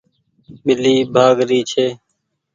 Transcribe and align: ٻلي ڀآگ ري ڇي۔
ٻلي 0.63 0.95
ڀآگ 1.13 1.37
ري 1.49 1.59
ڇي۔ 1.71 1.87